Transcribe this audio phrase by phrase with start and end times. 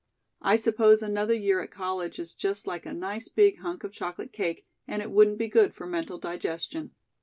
[0.41, 4.33] "I suppose another year at college is just like a nice big hunk of chocolate
[4.33, 6.95] cake and it wouldn't be good for mental digestion.